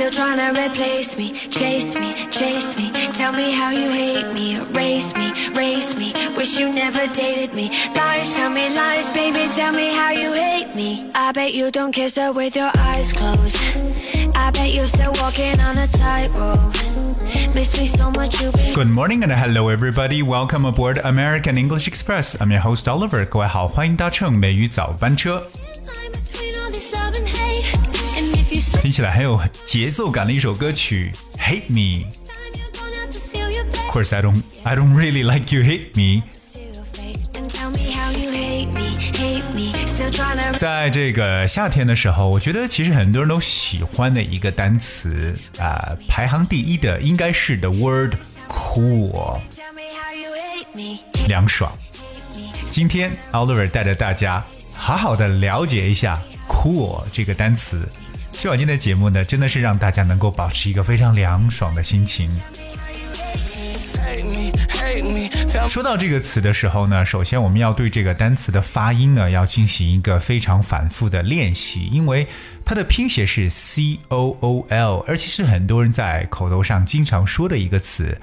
[0.00, 1.32] still trying to replace me.
[1.32, 2.90] Chase me, chase me.
[3.12, 4.56] Tell me how you hate me.
[4.56, 6.12] Erase me, race me.
[6.36, 7.70] Wish you never dated me.
[7.94, 9.48] Lies, tell me lies, baby.
[9.52, 11.10] Tell me how you hate me.
[11.14, 13.58] I bet you don't kiss her with your eyes closed.
[14.34, 16.74] I bet you're still walking on a tightrope.
[17.54, 18.74] Miss me so much, you be.
[18.74, 20.22] Good morning and hello everybody.
[20.22, 22.36] Welcome aboard American English Express.
[22.38, 23.24] I'm your host Oliver.
[23.24, 25.46] 各位好，欢迎搭乘美语早班车。
[28.61, 32.05] 听起来很有节奏感的一首歌曲《Hate Me》，
[33.91, 36.21] 或者 I don't I don't really like you hate me。
[40.57, 48.13] 在这个夏天的时候，我觉得其实很多人都喜欢的一个单词啊，排行第一的应该是 the word
[48.47, 49.39] cool，
[51.27, 51.71] 凉爽。
[52.69, 57.87] 今天 Oliver 带着大家好好的了解一下 cool 这个单词。
[58.33, 62.29] 希望今天的节目呢，真的是让大家能够保持一个非常凉爽的心情。
[65.71, 72.27] 说到这个词的时候呢，首先我们要对这个单词的发音呢，要进行一个非常反复的练习，因为
[72.65, 78.19] 它的拼写是 C O O L，而且是很多人在口头上经常说的一个词，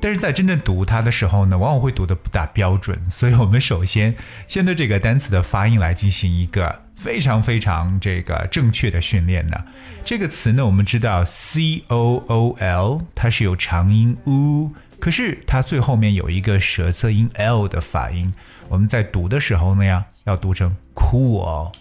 [0.00, 4.14] 但是在真正读它的时候呢，往往会读的不大标准，所以我们首先
[4.46, 9.56] 先对这个单词的发音来进行一个非常非常这个正确的训练呢。
[10.04, 14.70] 这个词呢，我们知道 C O O L 它是有长音 u。
[15.01, 18.33] 可是它最后面有一个舌侧音 l 的发音，
[18.67, 21.71] 我们在读的时候呢呀，要读成 cool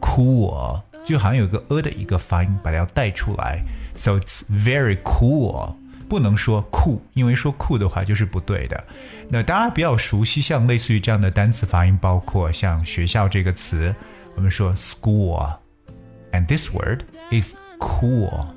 [0.00, 3.62] cool，就好像有个 a 的一个发音，把它要带出来。
[3.94, 5.74] So it's very cool，
[6.08, 8.82] 不能说酷，因为说酷的话就是不对的。
[9.28, 13.94] 那大家比较熟悉像类似于这样的单词发音，包括像学校这个词，
[14.34, 18.53] 我们说 school，and this word is cool。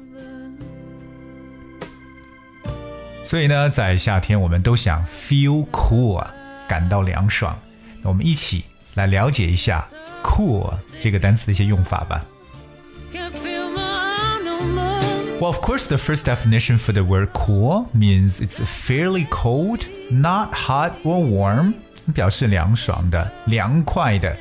[3.28, 6.34] 所以呢，在夏天我们都想 feel cool 啊，
[6.68, 7.58] 感到凉爽。
[8.02, 8.66] 那我们一起
[8.96, 9.86] 来了解一下
[10.24, 12.26] cool 这个单词的一些用法吧。
[13.14, 15.40] Can't feel my arm no more.
[15.40, 20.54] Well, of course, the first definition for the word cool means it's fairly cold, not
[20.54, 21.74] hot or warm，
[22.14, 24.36] 表示凉爽的、凉快的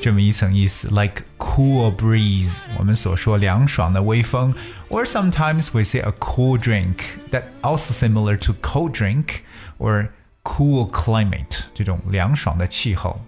[0.00, 4.54] 这么一层意思，like cool breeze，我们所说凉爽的微风，
[4.88, 6.96] or sometimes we say a cool drink
[7.30, 9.40] that also similar to cold drink
[9.78, 10.08] or
[10.42, 13.20] cool climate，这种凉爽的气候。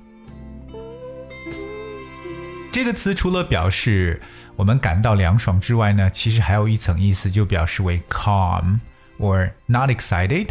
[2.72, 4.20] 这个词除了表示
[4.54, 8.78] 我们感到凉爽之外呢，其实还有一层意思，就表示为 calm
[9.18, 10.48] or not excited.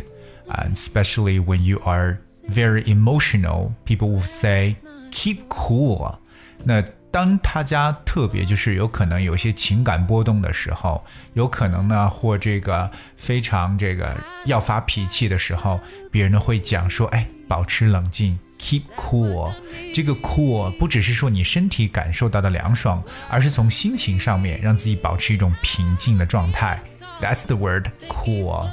[0.49, 2.17] And especially when you are
[2.48, 4.76] very emotional, people will say
[5.10, 6.16] keep cool.
[6.64, 11.04] 那当他家特别就是有可能有一些情感波动的时候，
[11.34, 14.16] 有可能呢或这个非常这个
[14.46, 15.78] 要发脾气的时候，
[16.10, 18.38] 别人呢会讲说，哎，保持冷静。
[18.56, 19.52] Keep cool，
[19.92, 26.80] 这个 cool 不只是说你身体感受到的凉爽，而是从心情上面让自己保持一种平静的状态。
[27.20, 28.70] That's the word cool。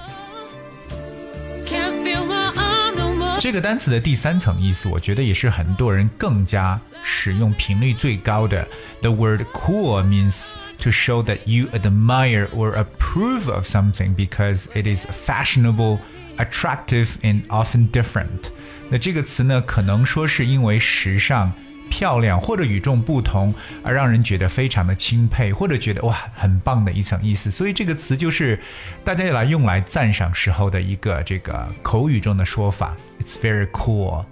[3.41, 8.67] 这个单词的第三层意思，我觉得也是很多人更加使用频率最高的。
[9.01, 15.07] The word cool means to show that you admire or approve of something because it is
[15.07, 15.97] fashionable,
[16.37, 18.51] attractive, and often different.
[18.91, 21.51] 那这个词呢，可能说是因为时尚。
[21.91, 23.53] 漂亮或者与众不同，
[23.83, 27.51] 而让人觉得非常的钦佩，或者觉得哇很棒的一层意思。
[27.51, 28.57] 所以这个词就是
[29.03, 32.95] 大家来用来赞赏时候的一个这个口语中的说法。
[33.19, 34.25] It's very cool。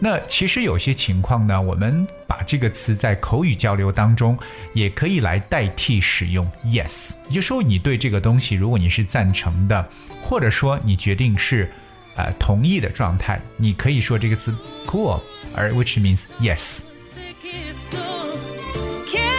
[0.00, 4.36] 那其实有些情况呢，我们把这个词在口语交流当中
[4.74, 9.88] 也可以来代替使用 yes，也就是说你对这个东西，如果你是赞成的，
[10.20, 11.70] 或者说你决定是
[12.16, 14.54] 呃同意的状态，你可以说这个词
[14.84, 15.20] cool，
[15.54, 16.80] 而 which means yes。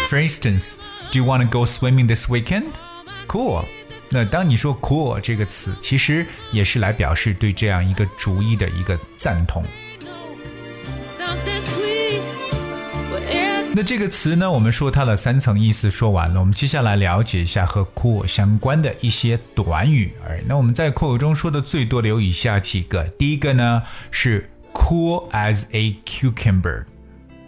[0.08, 0.78] For instance,
[1.12, 2.68] do you want to go swimming this weekend?
[3.28, 3.66] Cool.
[4.09, 9.64] 那当你说 cool 这个词，其实也是来表示对这样一个主意的一个赞同。
[13.74, 20.14] 那这个词呢，我们说它的三层意思说完了，我们接下来了解一下和 cool 相关的一些短语。
[20.26, 23.82] 而那我们在口语中说的最多的有以下几个，第一个呢
[24.12, 26.85] 是 cool as a cucumber。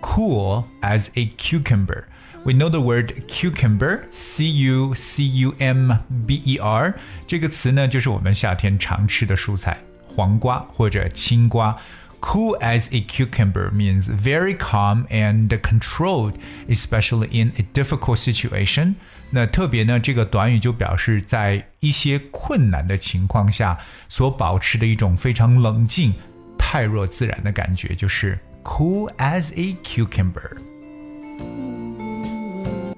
[0.01, 2.03] cool as a cucumber.
[2.46, 5.92] We know the word cucumber, c u c u m
[6.26, 6.94] b e r，
[7.26, 11.76] 这个词呢就是我们夏天常吃的蔬菜，黄瓜或者青瓜。
[12.20, 16.34] Cool as a cucumber means very calm and controlled,
[16.68, 18.94] especially in a difficult situation.
[19.30, 23.76] 那特别呢，这个短语就表示在一些困难的情况下
[24.08, 26.14] 所保持的一种非常冷静、
[26.56, 30.56] 泰若自然的感觉，就是 cool as a cucumber。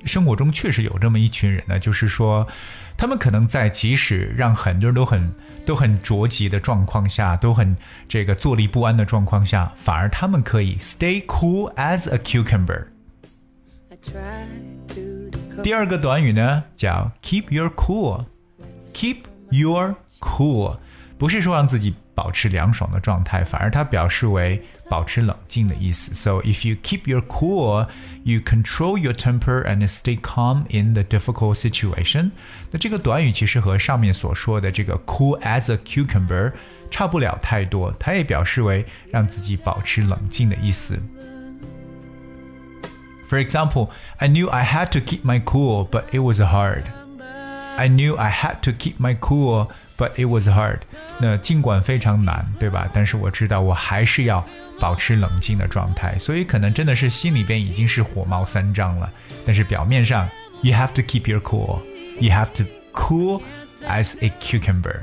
[0.10, 2.48] 生活中确实有这么一群人呢，就是说，
[2.98, 5.34] 他们可能在即使让很多人都很
[5.68, 7.78] 都很着急的状况下，都很
[8.08, 12.88] 这个坐立不安的状况下，反而他们可以 stay cool as a cucumber。
[15.62, 19.18] 第二个短语呢叫 keep your cool，keep
[19.52, 20.78] your cool，
[21.20, 21.94] 不是说让自己。
[22.20, 26.15] 保持凉爽的状态，反而它表示为保持冷静的意思。
[26.15, 27.87] So if you keep your cool,
[28.23, 32.31] you control your temper and stay calm in the difficult situation。
[32.71, 36.53] 那这个短语其实和上面所说的这个 cool as a cucumber
[36.91, 40.99] 差不了太多，它也表示为让自己保持冷静的意思。
[43.29, 43.89] For example,
[44.19, 46.85] I knew I had to keep my cool, but it was hard.
[47.77, 50.83] I knew I had to keep my cool, but it was hard.
[51.22, 52.90] 那尽管非常难，对吧？
[52.94, 54.44] 但是我知道我还是要
[54.80, 59.12] 保持冷静的状态，所以可能真的是心里边已经是火冒三丈了，
[59.46, 60.30] 但是表面上
[60.62, 61.82] you have to keep your cool,
[62.22, 62.64] you have to
[62.94, 63.42] cool
[63.86, 65.02] as a cucumber。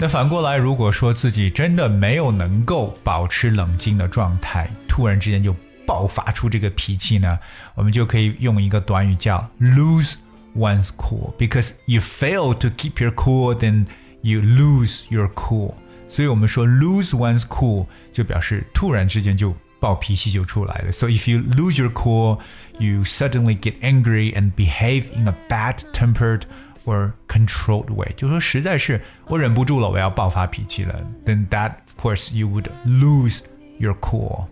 [0.00, 5.54] 那反过来，如果说自己真的没有能够保持冷静的状态，突然之间就
[5.86, 7.38] 爆发出这个脾气呢，
[7.74, 10.14] 我们就可以用一个短语叫 lose。
[10.55, 13.85] one's cool because you fail to keep your cool, then
[14.21, 15.73] you lose your cool.
[16.09, 20.91] 所以我们说 lose one's cool 就表示突然之间就暴脾气就出来了。
[20.91, 22.39] So if you lose your cool,
[22.79, 26.43] you suddenly get angry and behave in a bad-tempered
[26.85, 28.13] or controlled way.
[28.15, 30.99] 就说实在是我忍不住了，我要爆发脾气了。
[31.25, 33.41] Then that of course you would lose
[33.77, 34.47] your cool.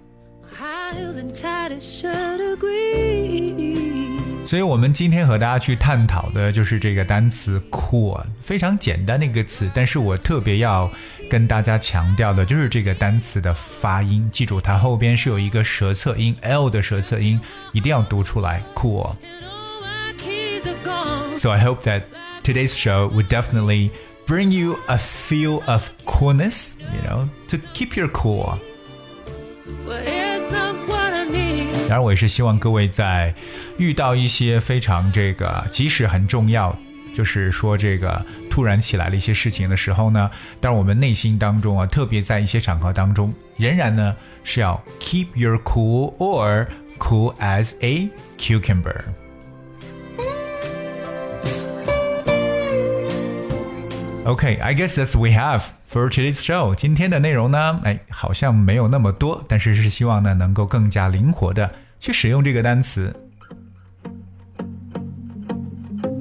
[0.52, 3.09] High heels and tighter shirt agree.
[4.50, 10.90] 所以，我们今天和大家去探讨的就是这个单词 “cool”，非常简单的一个词，但是我特别要
[11.30, 14.30] 跟大家强调的就是这个单词的发音。
[14.32, 17.40] 记住，它后边是有一个舌侧音 “l” 的舌侧音，
[17.74, 22.04] 一定要读出来 “cool”。So I hope that
[22.44, 23.92] today's show would definitely
[24.28, 28.58] bring you a feel of coolness, you know, to keep your cool.
[31.91, 33.35] 当然，我也是希望各位在
[33.77, 36.73] 遇到一些非常这个，即使很重要，
[37.13, 44.15] 就是说这个突然起来了一些事情的时候呢，当然我们内心当中啊，特别在一些场合当中，仍然呢
[44.45, 46.69] 是要 keep your cool or
[47.01, 48.09] cool as a
[48.39, 49.01] cucumber。
[54.30, 56.74] Okay, I guess that's we have for today's show.
[56.74, 61.70] 今天的内容呢，哎，好像没有那么多，但是是希望呢能够更加灵活的
[62.00, 63.16] 去使用这个单词。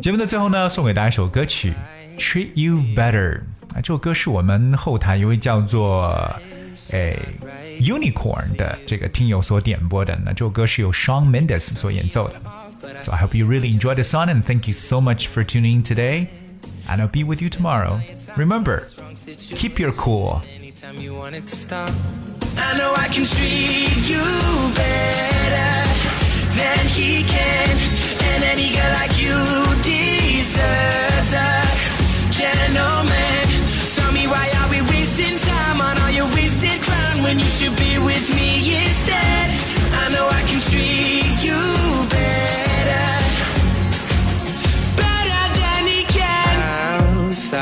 [0.03, 1.73] 节目的最后呢，送给大家一首歌曲《
[2.21, 3.39] Treat You Better》
[3.75, 6.15] 啊，这首歌是我们后台一位叫做
[6.91, 7.19] 诶
[7.81, 10.15] Unicorn 的这个听友所点播的。
[10.23, 12.35] 那这首歌是由 Shawn Mendes 所演奏的。
[13.01, 15.83] So I hope you really enjoyed the song and thank you so much for tuning in
[15.83, 16.27] today
[16.90, 18.02] and I'll be with you tomorrow.
[18.36, 18.84] Remember,
[19.56, 20.42] keep your cool.
[22.62, 24.24] I know I can treat you
[24.76, 25.90] better
[26.56, 27.78] than he can,
[28.32, 29.36] and any girl like you
[29.83, 31.58] deserves a